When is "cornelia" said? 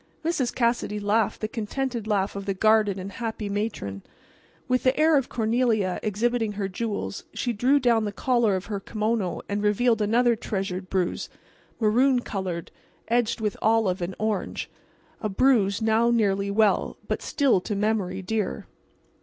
5.29-5.99